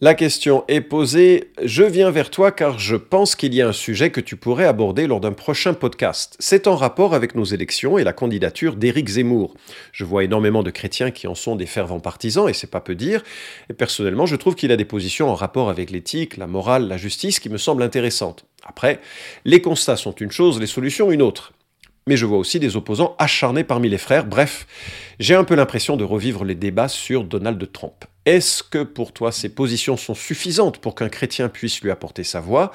[0.00, 3.72] La question est posée, je viens vers toi car je pense qu'il y a un
[3.72, 6.36] sujet que tu pourrais aborder lors d'un prochain podcast.
[6.38, 9.56] C'est en rapport avec nos élections et la candidature d'Éric Zemmour.
[9.90, 12.94] Je vois énormément de chrétiens qui en sont des fervents partisans et c'est pas peu
[12.94, 13.24] dire.
[13.70, 16.96] Et personnellement, je trouve qu'il a des positions en rapport avec l'éthique, la morale, la
[16.96, 18.44] justice qui me semblent intéressantes.
[18.64, 19.00] Après,
[19.44, 21.54] les constats sont une chose, les solutions une autre
[22.06, 24.24] mais je vois aussi des opposants acharnés parmi les frères.
[24.24, 24.66] Bref,
[25.20, 28.06] j'ai un peu l'impression de revivre les débats sur Donald Trump.
[28.28, 32.40] Est-ce que pour toi ces positions sont suffisantes pour qu'un chrétien puisse lui apporter sa
[32.40, 32.72] voix?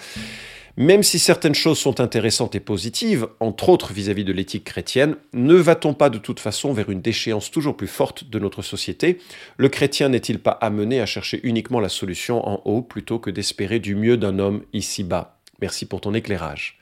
[0.78, 5.54] Même si certaines choses sont intéressantes et positives, entre autres vis-à-vis de l'éthique chrétienne, ne
[5.54, 9.20] va-t-on pas de toute façon vers une déchéance toujours plus forte de notre société?
[9.58, 13.78] Le chrétien n'est-il pas amené à chercher uniquement la solution en haut plutôt que d'espérer
[13.78, 15.38] du mieux d'un homme ici-bas?
[15.62, 16.80] Merci pour ton éclairage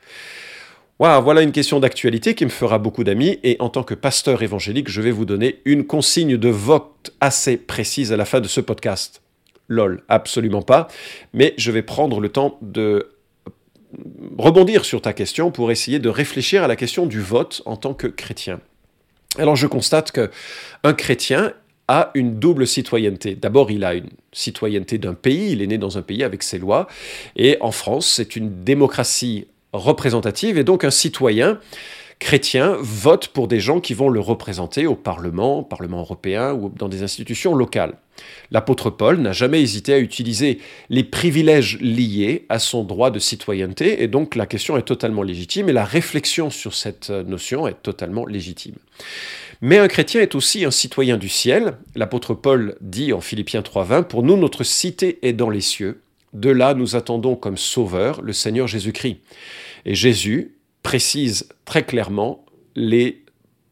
[0.98, 4.88] voilà une question d'actualité qui me fera beaucoup d'amis et en tant que pasteur évangélique,
[4.88, 8.60] je vais vous donner une consigne de vote assez précise à la fin de ce
[8.60, 9.22] podcast.
[9.68, 10.88] Lol, absolument pas,
[11.32, 13.08] mais je vais prendre le temps de
[14.38, 17.94] rebondir sur ta question pour essayer de réfléchir à la question du vote en tant
[17.94, 18.60] que chrétien.
[19.38, 20.30] Alors je constate que
[20.84, 21.52] un chrétien
[21.88, 23.34] a une double citoyenneté.
[23.34, 26.58] D'abord, il a une citoyenneté d'un pays, il est né dans un pays avec ses
[26.58, 26.86] lois,
[27.36, 31.58] et en France, c'est une démocratie représentative et donc un citoyen
[32.18, 36.88] chrétien vote pour des gens qui vont le représenter au Parlement, Parlement européen ou dans
[36.88, 37.96] des institutions locales.
[38.52, 44.04] L'apôtre Paul n'a jamais hésité à utiliser les privilèges liés à son droit de citoyenneté
[44.04, 48.24] et donc la question est totalement légitime et la réflexion sur cette notion est totalement
[48.24, 48.76] légitime.
[49.60, 51.74] Mais un chrétien est aussi un citoyen du ciel.
[51.94, 56.01] L'apôtre Paul dit en Philippiens 3.20, Pour nous, notre cité est dans les cieux,
[56.32, 59.18] de là, nous attendons comme sauveur le Seigneur Jésus-Christ.
[59.84, 62.44] Et Jésus précise très clairement
[62.74, 63.24] les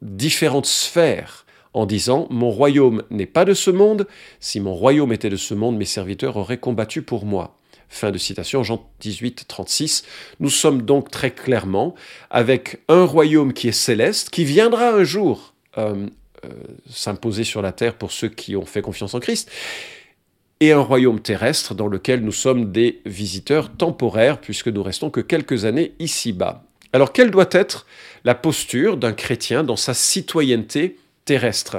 [0.03, 4.07] différentes sphères en disant Mon royaume n'est pas de ce monde,
[4.41, 7.57] si mon royaume était de ce monde, mes serviteurs auraient combattu pour moi.
[7.89, 10.05] Fin de citation, Jean 18, 36.
[10.39, 11.95] Nous sommes donc très clairement
[12.31, 16.07] avec un royaume qui est céleste, qui viendra un jour euh,
[16.45, 16.49] euh,
[16.89, 19.51] s'imposer sur la terre pour ceux qui ont fait confiance en Christ,
[20.61, 25.21] et un royaume terrestre dans lequel nous sommes des visiteurs temporaires puisque nous restons que
[25.21, 26.65] quelques années ici-bas.
[26.93, 27.87] Alors quelle doit être
[28.25, 31.79] la posture d'un chrétien dans sa citoyenneté terrestre?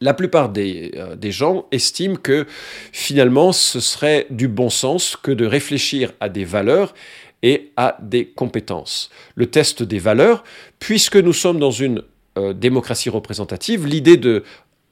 [0.00, 2.46] La plupart des, euh, des, gens estiment que
[2.92, 6.94] finalement ce serait du bon sens que de réfléchir à des valeurs
[7.42, 9.10] et à des compétences.
[9.34, 10.44] Le test des valeurs,
[10.78, 12.02] puisque nous sommes dans une
[12.38, 14.44] euh, démocratie représentative, l'idée de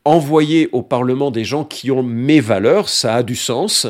[0.05, 3.87] envoyer au Parlement des gens qui ont mes valeurs, ça a du sens.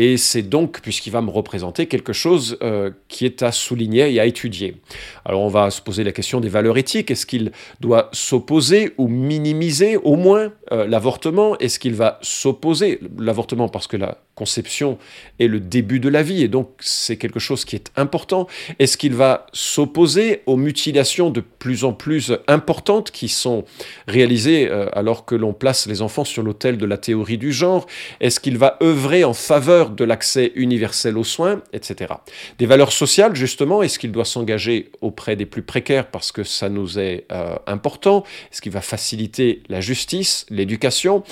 [0.00, 4.20] Et c'est donc, puisqu'il va me représenter, quelque chose euh, qui est à souligner et
[4.20, 4.76] à étudier.
[5.24, 7.10] Alors on va se poser la question des valeurs éthiques.
[7.10, 7.50] Est-ce qu'il
[7.80, 11.58] doit s'opposer ou minimiser au moins euh, l'avortement?
[11.58, 13.00] Est-ce qu'il va s'opposer?
[13.18, 14.98] L'avortement parce que la conception
[15.40, 18.46] est le début de la vie et donc c'est quelque chose qui est important.
[18.78, 23.64] Est-ce qu'il va s'opposer aux mutilations de plus en plus importantes qui sont
[24.06, 27.88] réalisées euh, alors que l'on place les enfants sur l'autel de la théorie du genre?
[28.20, 32.14] Est-ce qu'il va œuvrer en faveur de l'accès universel aux soins, etc.
[32.58, 36.68] Des valeurs sociales, justement, est-ce qu'il doit s'engager auprès des plus précaires parce que ça
[36.68, 38.24] nous est euh, important?
[38.52, 41.22] Est-ce qu'il va faciliter la justice, l'éducation?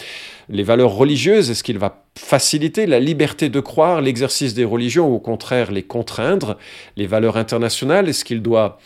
[0.48, 5.14] Les valeurs religieuses, est-ce qu'il va faciliter la liberté de croire, l'exercice des religions ou
[5.16, 6.56] au contraire les contraindre?
[6.96, 8.78] Les valeurs internationales, est-ce qu'il doit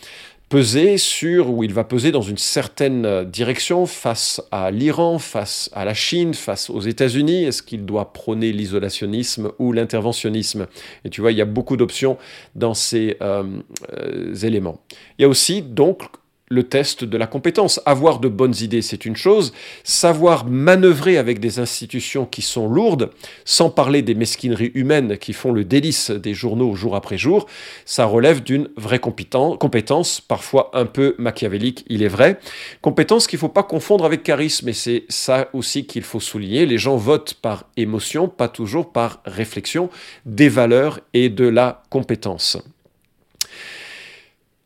[0.50, 5.70] peser sur, ou il va peser dans une certaine euh, direction face à l'Iran, face
[5.72, 10.66] à la Chine, face aux États-Unis Est-ce qu'il doit prôner l'isolationnisme ou l'interventionnisme?
[11.04, 12.18] Et tu vois, il y a beaucoup d'options
[12.56, 13.44] dans ces euh,
[13.92, 14.80] euh, éléments.
[15.18, 16.02] Il y a aussi donc
[16.50, 17.80] le test de la compétence.
[17.86, 19.52] Avoir de bonnes idées, c'est une chose.
[19.84, 23.10] Savoir manœuvrer avec des institutions qui sont lourdes,
[23.44, 27.46] sans parler des mesquineries humaines qui font le délice des journaux jour après jour,
[27.84, 32.40] ça relève d'une vraie compétence, parfois un peu machiavélique, il est vrai.
[32.82, 36.66] Compétence qu'il ne faut pas confondre avec charisme, et c'est ça aussi qu'il faut souligner.
[36.66, 39.88] Les gens votent par émotion, pas toujours par réflexion,
[40.26, 42.58] des valeurs et de la compétence.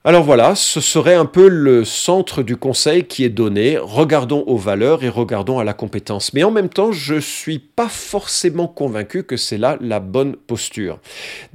[0.07, 3.79] Alors voilà, ce serait un peu le centre du conseil qui est donné.
[3.79, 6.35] Regardons aux valeurs et regardons à la compétence.
[6.35, 10.37] Mais en même temps, je ne suis pas forcément convaincu que c'est là la bonne
[10.37, 10.99] posture.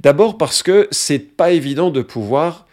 [0.00, 2.66] D'abord parce que c'est pas évident de pouvoir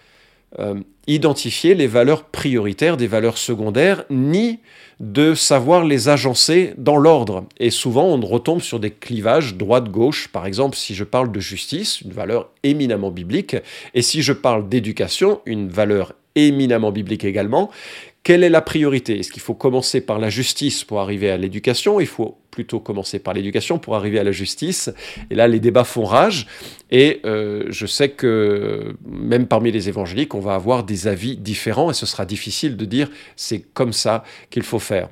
[0.60, 0.76] euh,
[1.08, 4.60] identifier les valeurs prioritaires des valeurs secondaires, ni
[5.00, 7.46] de savoir les agencer dans l'ordre.
[7.60, 10.28] Et souvent, on retombe sur des clivages droite-gauche.
[10.28, 13.56] Par exemple, si je parle de justice, une valeur éminemment biblique,
[13.94, 17.70] et si je parle d'éducation, une valeur éminemment biblique également,
[18.24, 19.20] quelle est la priorité?
[19.20, 22.00] Est-ce qu'il faut commencer par la justice pour arriver à l'éducation?
[22.00, 24.92] Il faut plutôt commencer par l'éducation pour arriver à la justice.
[25.30, 26.48] Et là, les débats font rage.
[26.92, 31.92] Et euh, je sais que même parmi les évangéliques, on va avoir des avis différents
[31.92, 35.10] et ce sera difficile de dire c'est comme ça qu'il faut faire.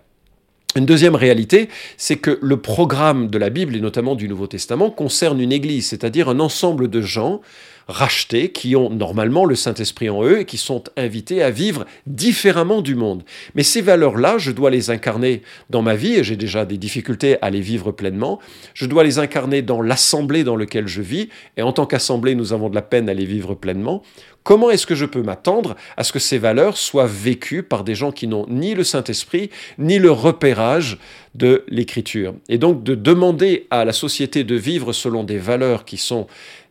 [0.76, 4.90] Une deuxième réalité, c'est que le programme de la Bible, et notamment du Nouveau Testament,
[4.90, 7.40] concerne une Église, c'est-à-dire un ensemble de gens
[7.88, 12.82] rachetés, qui ont normalement le Saint-Esprit en eux et qui sont invités à vivre différemment
[12.82, 13.24] du monde.
[13.54, 17.38] Mais ces valeurs-là, je dois les incarner dans ma vie, et j'ai déjà des difficultés
[17.42, 18.40] à les vivre pleinement.
[18.74, 22.54] Je dois les incarner dans l'assemblée dans laquelle je vis, et en tant qu'assemblée, nous
[22.54, 24.02] avons de la peine à les vivre pleinement.
[24.44, 27.96] Comment est-ce que je peux m'attendre à ce que ces valeurs soient vécues par des
[27.96, 29.50] gens qui n'ont ni le Saint-Esprit,
[29.80, 31.00] ni le repérage
[31.34, 32.36] de l'Écriture?
[32.48, 36.28] Et donc de demander à la société de vivre selon des valeurs qui sont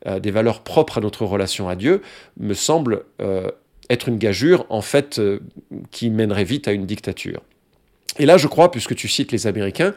[0.06, 2.02] euh, des valeurs propres à notre relation à Dieu,
[2.38, 3.50] me semble euh,
[3.90, 5.40] être une gageure, en fait, euh,
[5.90, 7.40] qui mènerait vite à une dictature.
[8.18, 9.94] Et là, je crois, puisque tu cites les Américains,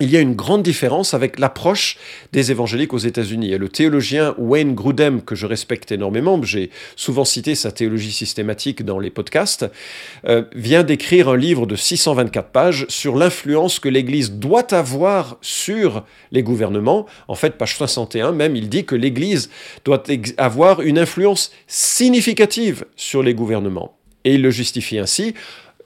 [0.00, 1.98] il y a une grande différence avec l'approche
[2.32, 3.52] des évangéliques aux États-Unis.
[3.52, 8.84] Et le théologien Wayne Grudem, que je respecte énormément, j'ai souvent cité sa théologie systématique
[8.84, 9.66] dans les podcasts,
[10.26, 16.04] euh, vient d'écrire un livre de 624 pages sur l'influence que l'Église doit avoir sur
[16.32, 17.06] les gouvernements.
[17.28, 19.48] En fait, page 61 même, il dit que l'Église
[19.84, 20.02] doit
[20.38, 23.96] avoir une influence significative sur les gouvernements.
[24.24, 25.34] Et il le justifie ainsi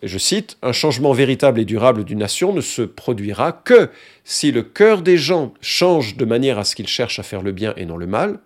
[0.03, 3.91] je cite, Un changement véritable et durable d'une nation ne se produira que
[4.25, 7.53] si le cœur des gens change de manière à ce qu'ils cherchent à faire le
[7.53, 8.39] bien et non le mal.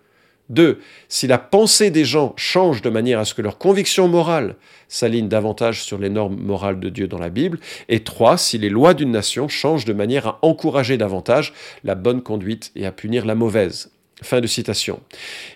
[0.49, 0.79] 2.
[1.07, 4.55] Si la pensée des gens change de manière à ce que leur conviction morale
[4.87, 7.59] s'aligne davantage sur les normes morales de Dieu dans la Bible.
[7.89, 8.37] Et 3.
[8.37, 11.53] Si les lois d'une nation changent de manière à encourager davantage
[11.83, 13.91] la bonne conduite et à punir la mauvaise.
[14.21, 15.01] Fin de citation.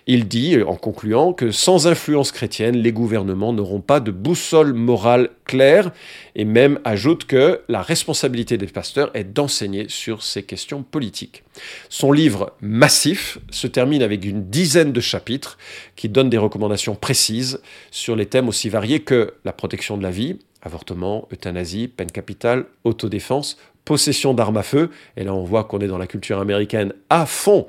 [0.08, 5.30] Il dit, en concluant, que sans influence chrétienne, les gouvernements n'auront pas de boussole morale
[5.44, 5.92] claire,
[6.34, 11.44] et même ajoute que la responsabilité des pasteurs est d'enseigner sur ces questions politiques.
[11.88, 15.56] Son livre massif se termine avec une dizaine de chapitres
[15.94, 17.60] qui donnent des recommandations précises
[17.92, 22.64] sur les thèmes aussi variés que la protection de la vie, avortement, euthanasie, peine capitale,
[22.82, 26.92] autodéfense, possession d'armes à feu, et là on voit qu'on est dans la culture américaine
[27.08, 27.66] à fond,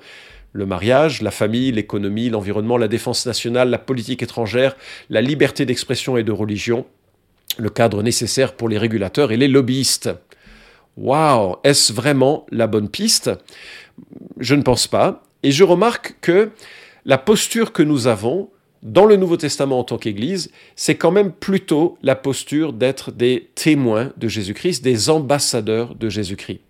[0.52, 4.76] le mariage, la famille, l'économie, l'environnement, la défense nationale, la politique étrangère,
[5.10, 6.86] la liberté d'expression et de religion,
[7.58, 10.10] le cadre nécessaire pour les régulateurs et les lobbyistes.
[10.98, 13.32] Waouh, est-ce vraiment la bonne piste?
[14.40, 15.24] Je ne pense pas.
[15.44, 16.52] Et je remarque que
[17.06, 18.50] la posture que nous avons
[18.84, 23.50] dans le Nouveau Testament en tant qu'Église, c'est quand même plutôt la posture d'être des
[23.56, 26.62] témoins de Jésus-Christ, des ambassadeurs de Jésus-Christ.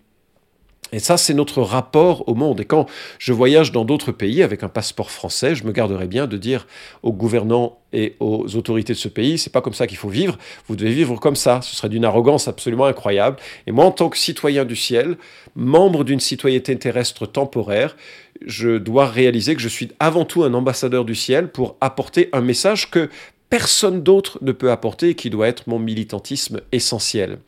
[0.92, 2.60] Et ça, c'est notre rapport au monde.
[2.60, 2.86] Et quand
[3.18, 6.66] je voyage dans d'autres pays avec un passeport français, je me garderai bien de dire
[7.02, 10.38] aux gouvernants et aux autorités de ce pays, c'est pas comme ça qu'il faut vivre,
[10.68, 11.60] vous devez vivre comme ça.
[11.62, 13.36] Ce serait d'une arrogance absolument incroyable.
[13.66, 15.16] Et moi, en tant que citoyen du ciel,
[15.56, 17.96] membre d'une citoyenneté terrestre temporaire,
[18.46, 22.40] je dois réaliser que je suis avant tout un ambassadeur du ciel pour apporter un
[22.40, 23.10] message que
[23.50, 27.38] personne d'autre ne peut apporter et qui doit être mon militantisme essentiel.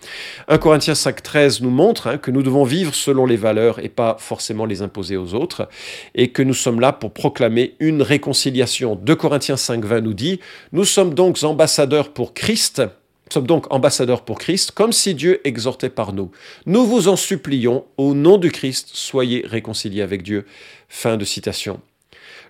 [0.48, 4.16] 1 Corinthiens 5.13 nous montre hein, que nous devons vivre selon les valeurs et pas
[4.18, 5.68] forcément les imposer aux autres,
[6.16, 8.96] et que nous sommes là pour proclamer une réconciliation.
[8.96, 10.40] 2 Corinthiens 5.20 nous dit,
[10.72, 15.40] nous sommes donc ambassadeurs pour Christ, nous sommes donc ambassadeurs pour Christ, comme si Dieu
[15.46, 16.32] exhortait par nous.
[16.66, 20.46] Nous vous en supplions, au nom du Christ, soyez réconciliés avec Dieu.
[20.88, 21.80] Fin de citation.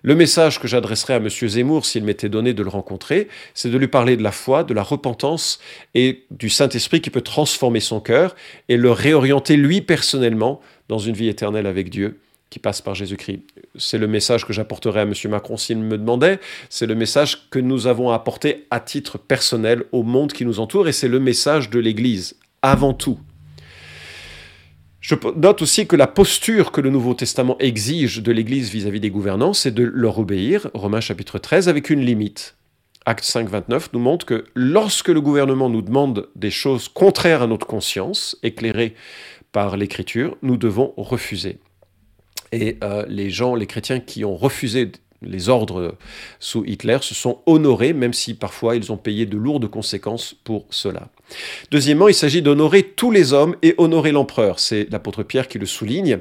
[0.04, 1.28] Le message que j'adresserais à M.
[1.28, 4.74] Zemmour s'il m'était donné de le rencontrer, c'est de lui parler de la foi, de
[4.74, 5.60] la repentance
[5.94, 8.34] et du Saint-Esprit qui peut transformer son cœur
[8.68, 12.18] et le réorienter lui personnellement dans une vie éternelle avec Dieu
[12.50, 13.42] qui passe par Jésus-Christ.
[13.78, 15.14] C'est le message que j'apporterais à M.
[15.26, 20.02] Macron s'il me demandait, c'est le message que nous avons apporté à titre personnel au
[20.02, 23.18] monde qui nous entoure et c'est le message de l'Église, avant tout.
[25.02, 29.10] Je note aussi que la posture que le Nouveau Testament exige de l'Église vis-à-vis des
[29.10, 32.54] gouvernants, c'est de leur obéir, Romains chapitre 13, avec une limite.
[33.04, 37.48] Acte 5, 29 nous montre que lorsque le gouvernement nous demande des choses contraires à
[37.48, 38.94] notre conscience, éclairées
[39.50, 41.58] par l'Écriture, nous devons refuser.
[42.52, 44.92] Et euh, les gens, les chrétiens qui ont refusé
[45.24, 45.96] les ordres
[46.38, 50.66] sous Hitler se sont honorés, même si parfois ils ont payé de lourdes conséquences pour
[50.70, 51.08] cela.
[51.70, 54.58] Deuxièmement, il s'agit d'honorer tous les hommes et honorer l'empereur.
[54.58, 56.18] C'est l'apôtre Pierre qui le souligne.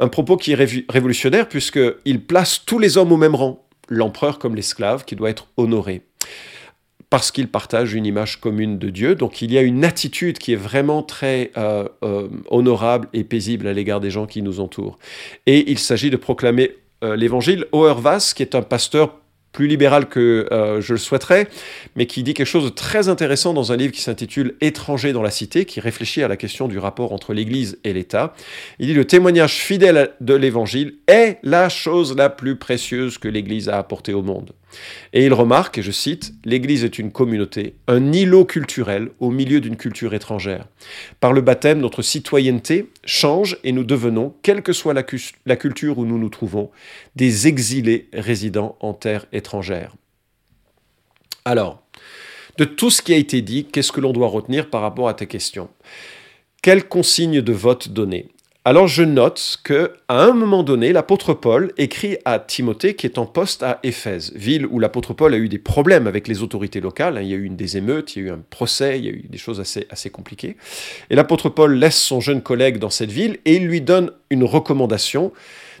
[0.00, 4.54] Un propos qui est révolutionnaire puisqu'il place tous les hommes au même rang, l'empereur comme
[4.54, 6.02] l'esclave qui doit être honoré.
[7.10, 9.14] parce qu'ils partagent une image commune de Dieu.
[9.14, 13.68] Donc il y a une attitude qui est vraiment très euh, euh, honorable et paisible
[13.68, 14.98] à l'égard des gens qui nous entourent.
[15.46, 16.72] Et il s'agit de proclamer
[17.16, 17.66] l'évangile.
[17.72, 19.16] Auervas, qui est un pasteur
[19.54, 21.48] plus libéral que euh, je le souhaiterais,
[21.96, 25.22] mais qui dit quelque chose de très intéressant dans un livre qui s'intitule Étranger dans
[25.22, 28.34] la cité, qui réfléchit à la question du rapport entre l'Église et l'État.
[28.80, 33.68] Il dit le témoignage fidèle de l'Évangile est la chose la plus précieuse que l'Église
[33.68, 34.50] a apportée au monde.
[35.12, 39.60] Et il remarque, et je cite, L'Église est une communauté, un îlot culturel au milieu
[39.60, 40.66] d'une culture étrangère.
[41.20, 45.02] Par le baptême, notre citoyenneté change et nous devenons, quelle que soit la,
[45.56, 46.70] culture où nous nous trouvons,
[47.16, 49.94] des exilés résidant en terre étrangère.
[51.44, 51.82] Alors,
[52.56, 55.14] de tout ce qui a été dit, qu'est-ce que l'on doit retenir par rapport à
[55.14, 55.68] tes questions?
[56.62, 58.33] Quelle consigne de vote donner?
[58.66, 63.18] Alors je note que à un moment donné, l'apôtre Paul écrit à Timothée qui est
[63.18, 66.80] en poste à Éphèse, ville où l'apôtre Paul a eu des problèmes avec les autorités
[66.80, 67.18] locales.
[67.20, 69.08] Il y a eu une des émeutes, il y a eu un procès, il y
[69.08, 70.56] a eu des choses assez, compliquées.
[71.10, 74.44] Et l'apôtre Paul laisse son jeune collègue dans cette ville et il lui donne une
[74.44, 75.30] recommandation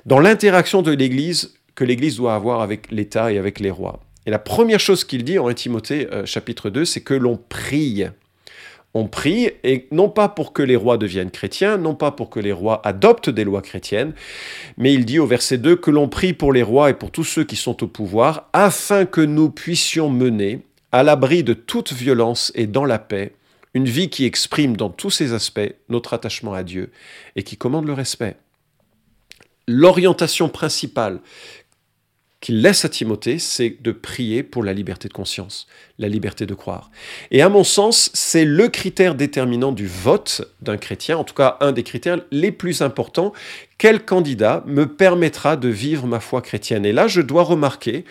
[0.04, 4.00] dans l'interaction de l'Église que l'Église doit avoir avec l'État et avec les rois.
[4.26, 8.04] Et la première chose qu'il dit en Timothée euh, chapitre 2, c'est que l'on prie
[8.94, 12.38] on prie, et non pas pour que les rois deviennent chrétiens, non pas pour que
[12.38, 14.14] les rois adoptent des lois chrétiennes,
[14.78, 17.24] mais il dit au verset 2 que l'on prie pour les rois et pour tous
[17.24, 22.52] ceux qui sont au pouvoir, afin que nous puissions mener, à l'abri de toute violence
[22.54, 23.32] et dans la paix,
[23.74, 26.92] une vie qui exprime dans tous ses aspects notre attachement à Dieu
[27.34, 28.36] et qui commande le respect.
[29.66, 31.18] L'orientation principale
[32.44, 35.66] qu'il laisse à Timothée, c'est de prier pour la liberté de conscience,
[35.98, 36.90] la liberté de croire.
[37.30, 41.56] Et à mon sens, c'est le critère déterminant du vote d'un chrétien, en tout cas
[41.62, 43.32] un des critères les plus importants.
[43.78, 46.84] Quel candidat me permettra de vivre ma foi chrétienne?
[46.84, 48.04] Et là, je dois remarquer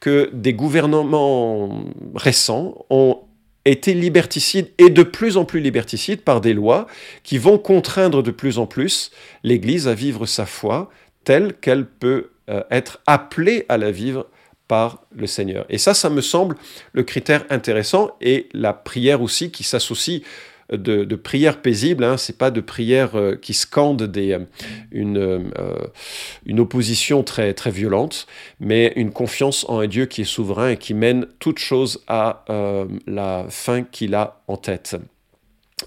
[0.00, 3.18] que des gouvernements récents ont
[3.66, 6.86] été liberticides et de plus en plus liberticides par des lois
[7.22, 9.10] qui vont contraindre de plus en plus
[9.42, 10.90] l'Église à vivre sa foi
[11.24, 14.26] telle qu'elle peut euh, être appelé à la vivre
[14.68, 15.66] par le Seigneur.
[15.68, 16.56] Et ça, ça me semble
[16.92, 20.22] le critère intéressant et la prière aussi qui s'associe
[20.72, 24.40] de, de, prière paisible, hein, c'est pas de prière euh, qui scande des, euh,
[24.92, 25.50] une,
[26.46, 28.26] une opposition très, très violente,
[28.60, 32.44] mais une confiance en un Dieu qui est souverain et qui mène toute chose à
[33.06, 34.96] la fin qu'il a en tête.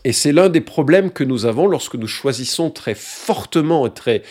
[0.03, 4.23] Et c'est l'un des problèmes que nous avons lorsque nous choisissons très fortement et très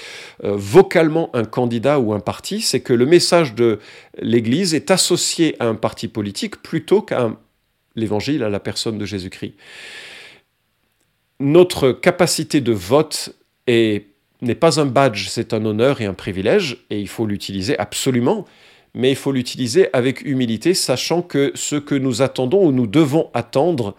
[0.44, 3.78] euh, vocalement un candidat ou un parti, c'est que le message de
[4.18, 7.36] l'Église est associé à un parti politique plutôt qu'à
[7.94, 9.54] l'Évangile, à la personne de Jésus-Christ.
[11.40, 13.34] Notre capacité de vote
[13.68, 18.46] n'est pas un badge, c'est un honneur et un privilège, et il faut l'utiliser absolument
[18.96, 23.30] mais il faut l'utiliser avec humilité, sachant que ce que nous attendons ou nous devons
[23.34, 23.94] attendre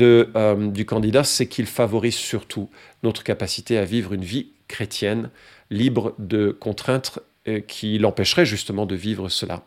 [0.00, 2.70] euh, du candidat, c'est qu'il favorise surtout
[3.02, 5.30] notre capacité à vivre une vie chrétienne,
[5.70, 9.66] libre de contraintes euh, qui l'empêcheraient justement de vivre cela.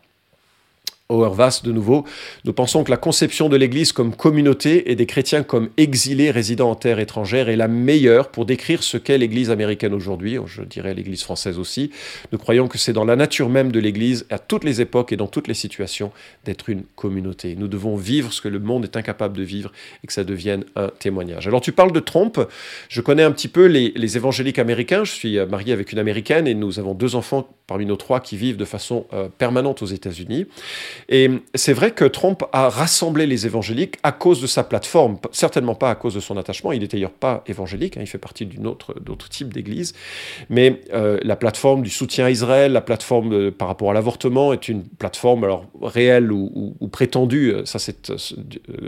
[1.10, 2.04] Auervas de nouveau,
[2.44, 6.70] nous pensons que la conception de l'Église comme communauté et des chrétiens comme exilés résidant
[6.70, 10.94] en terre étrangère est la meilleure pour décrire ce qu'est l'Église américaine aujourd'hui, je dirais
[10.94, 11.90] l'Église française aussi.
[12.32, 15.16] Nous croyons que c'est dans la nature même de l'Église, à toutes les époques et
[15.16, 16.12] dans toutes les situations,
[16.44, 17.56] d'être une communauté.
[17.56, 20.64] Nous devons vivre ce que le monde est incapable de vivre et que ça devienne
[20.76, 21.46] un témoignage.
[21.46, 22.40] Alors tu parles de Trump,
[22.88, 26.46] je connais un petit peu les, les évangéliques américains, je suis marié avec une américaine
[26.46, 29.86] et nous avons deux enfants parmi nos trois qui vivent de façon euh, permanente aux
[29.86, 30.46] États-Unis.
[31.08, 35.76] Et c'est vrai que Trump a rassemblé les évangéliques à cause de sa plateforme, certainement
[35.76, 36.72] pas à cause de son attachement.
[36.72, 39.94] Il n'est d'ailleurs pas évangélique, hein, il fait partie d'une autre, d'autre type d'église.
[40.48, 44.66] Mais euh, la plateforme du soutien à Israël, la plateforme par rapport à l'avortement est
[44.66, 47.54] une plateforme alors réelle ou, prétendue.
[47.66, 47.78] Ça,
[48.10, 48.16] euh,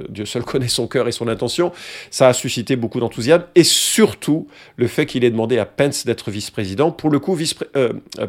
[0.08, 1.70] Dieu seul connaît son cœur et son intention.
[2.10, 6.32] Ça a suscité beaucoup d'enthousiasme et surtout le fait qu'il ait demandé à Pence d'être
[6.32, 6.90] vice-président.
[6.90, 7.54] Pour le coup, vice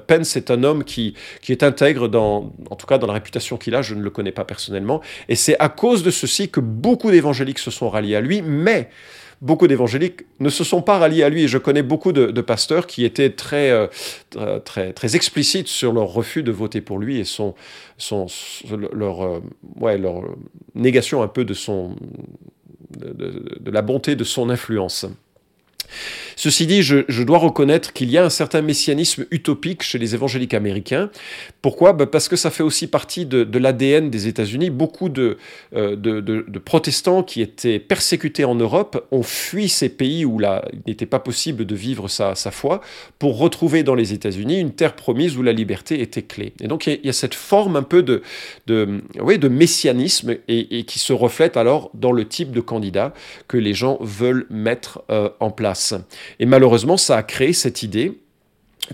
[0.05, 3.75] Pence un homme qui, qui est intègre dans, en tout cas dans la réputation qu'il
[3.75, 5.01] a je ne le connais pas personnellement.
[5.29, 8.89] Et c'est à cause de ceci que beaucoup d'évangéliques se sont ralliés à lui, mais
[9.41, 11.43] beaucoup d'évangéliques ne se sont pas ralliés à lui.
[11.43, 16.07] Et je connais beaucoup de, pasteurs qui étaient très, euh, très, très explicites sur leur
[16.07, 17.53] refus de voter pour lui et son,
[17.97, 18.27] son,
[18.93, 19.39] leur, euh,
[19.79, 20.23] ouais, leur
[20.75, 21.95] négation un peu de, son,
[22.97, 25.05] de la bonté de son influence.
[26.35, 30.53] Ceci dit, je, dois reconnaître qu'il y a un certain messianisme utopique chez les évangéliques
[30.53, 31.09] américains.
[31.61, 31.93] Pourquoi?
[31.93, 34.69] Ben, Parce que ça fait aussi partie de, l'ADN des États-Unis.
[34.69, 35.37] Beaucoup de,
[35.75, 41.05] euh, de, protestants qui étaient persécutés en Europe ont fui ces pays où il n'était
[41.05, 42.81] pas possible de vivre sa, foi
[43.19, 46.53] pour retrouver dans les États-Unis une terre promise où la liberté était clé.
[46.61, 48.21] Et donc il y a, cette forme un peu de,
[48.67, 53.13] de, oui, de messianisme et, qui se reflète alors dans le type de candidat
[53.47, 55.82] que les gens veulent mettre euh, en place.
[56.39, 58.19] Et malheureusement, ça a créé cette idée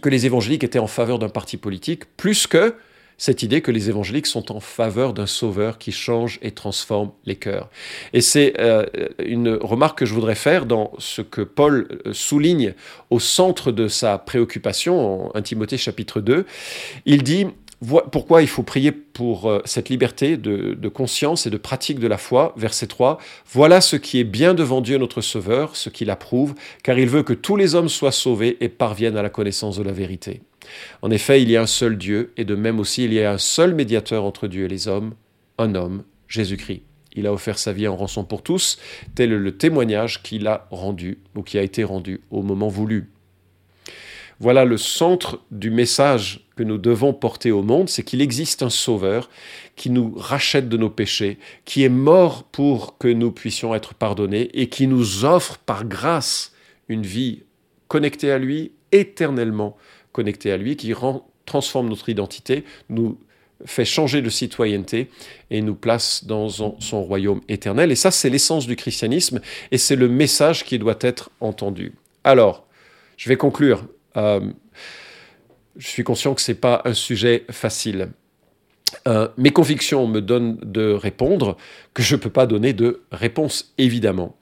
[0.01, 2.75] que les évangéliques étaient en faveur d'un parti politique plus que
[3.19, 7.35] cette idée que les évangéliques sont en faveur d'un sauveur qui change et transforme les
[7.35, 7.69] cœurs.
[8.13, 8.85] Et c'est euh,
[9.19, 12.73] une remarque que je voudrais faire dans ce que Paul euh, souligne
[13.09, 16.45] au centre de sa préoccupation en 1 Timothée chapitre 2.
[17.05, 17.45] Il dit
[17.87, 22.17] pourquoi il faut prier pour euh, cette liberté de, conscience et de pratique de la
[22.17, 22.53] foi.
[22.57, 23.19] Verset 3.
[23.51, 27.23] Voilà ce qui est bien devant Dieu notre Sauveur, ce qu'il approuve, car il veut
[27.23, 30.41] que tous les hommes soient sauvés et parviennent à la connaissance de la vérité.
[31.01, 33.31] En effet, il y a un seul Dieu, et de même aussi il y a
[33.31, 35.13] un seul médiateur entre Dieu et les hommes,
[35.57, 36.83] un homme, Jésus-Christ.
[37.15, 38.77] Il a offert sa vie en rançon pour tous,
[39.15, 43.09] tel le témoignage qu'il a rendu, ou qui a été rendu au moment voulu.
[44.39, 48.69] Voilà le centre du message que nous devons porter au monde, c'est qu'il existe un
[48.69, 49.29] sauveur
[49.77, 54.49] qui nous rachète de nos péchés, qui est mort pour que nous puissions être pardonnés
[54.53, 56.51] et qui nous offre par grâce
[56.89, 57.43] une vie
[57.87, 59.77] connectée à lui, éternellement
[60.11, 60.93] connectée à lui, qui
[61.45, 63.17] transforme notre identité, nous
[63.65, 65.09] fait changer de citoyenneté
[65.51, 67.89] et nous place dans son royaume éternel.
[67.89, 69.39] Et ça, c'est l'essence du christianisme
[69.71, 71.93] et c'est le message qui doit être entendu.
[72.25, 72.67] Alors,
[73.15, 73.85] je vais conclure
[74.17, 74.41] euh,
[75.79, 78.09] je suis conscient que ce n'est pas un sujet facile.
[79.07, 81.57] Euh, mes convictions me donnent de répondre,
[81.93, 84.35] que je ne peux pas donner de réponse, évidemment.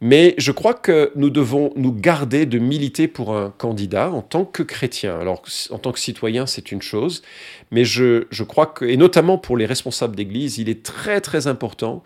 [0.00, 4.44] Mais je crois que nous devons nous garder de militer pour un candidat en tant
[4.44, 5.18] que chrétien.
[5.18, 7.22] Alors, en tant que citoyen, c'est une chose,
[7.70, 11.46] mais je, je crois que, et notamment pour les responsables d'Église, il est très très
[11.46, 12.02] important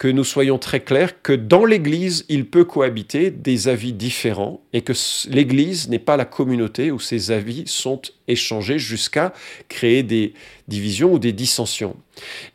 [0.00, 4.80] que nous soyons très clairs que dans l'Église, il peut cohabiter des avis différents et
[4.80, 4.94] que
[5.28, 9.34] l'Église n'est pas la communauté où ces avis sont échangés jusqu'à
[9.68, 10.32] créer des
[10.68, 11.96] divisions ou des dissensions.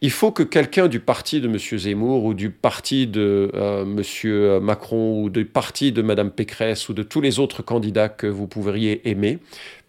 [0.01, 1.59] Il faut que quelqu'un du parti de M.
[1.59, 4.63] Zemmour ou du parti de euh, M.
[4.63, 8.47] Macron ou du parti de Mme Pécresse ou de tous les autres candidats que vous
[8.47, 9.37] pourriez aimer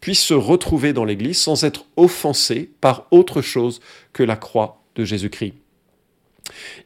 [0.02, 3.80] puisse se retrouver dans l'Église sans être offensé par autre chose
[4.12, 5.54] que la croix de Jésus-Christ.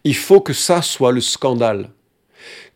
[0.04, 1.90] Il faut que ça soit le scandale.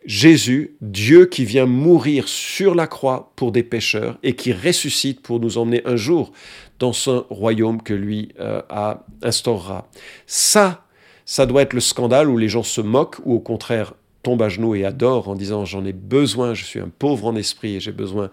[0.05, 5.39] Jésus, Dieu qui vient mourir sur la croix pour des pécheurs et qui ressuscite pour
[5.39, 6.31] nous emmener un jour
[6.77, 9.87] dans ce royaume que lui euh, a instaurera.
[10.27, 10.85] Ça,
[11.25, 14.49] ça doit être le scandale où les gens se moquent ou au contraire tombent à
[14.49, 17.79] genoux et adorent en disant j'en ai besoin, je suis un pauvre en esprit et
[17.79, 18.31] j'ai besoin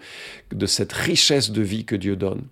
[0.50, 2.42] de cette richesse de vie que Dieu donne.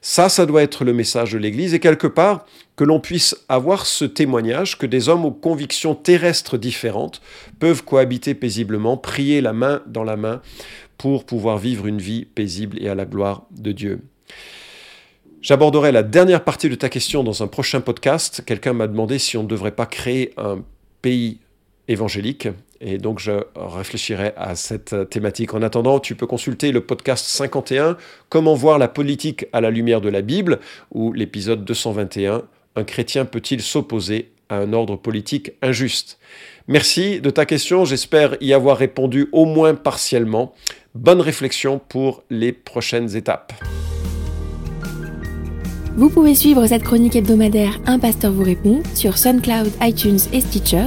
[0.00, 3.86] Ça, ça doit être le message de l'Église et quelque part que l'on puisse avoir
[3.86, 7.20] ce témoignage que des hommes aux convictions terrestres différentes
[7.58, 10.40] peuvent cohabiter paisiblement, prier la main dans la main
[10.96, 14.00] pour pouvoir vivre une vie paisible et à la gloire de Dieu.
[15.40, 18.42] J'aborderai la dernière partie de ta question dans un prochain podcast.
[18.44, 20.64] Quelqu'un m'a demandé si on ne devrait pas créer un
[21.00, 21.38] pays
[21.86, 22.48] évangélique.
[22.80, 25.54] Et donc, je réfléchirai à cette thématique.
[25.54, 27.96] En attendant, tu peux consulter le podcast 51,
[28.28, 30.60] Comment voir la politique à la lumière de la Bible,
[30.92, 32.42] ou l'épisode 221,
[32.76, 36.18] Un chrétien peut-il s'opposer à un ordre politique injuste?
[36.68, 40.54] Merci de ta question, j'espère y avoir répondu au moins partiellement.
[40.94, 43.52] Bonne réflexion pour les prochaines étapes.
[45.96, 50.86] Vous pouvez suivre cette chronique hebdomadaire Un pasteur vous répond sur SoundCloud, iTunes et Stitcher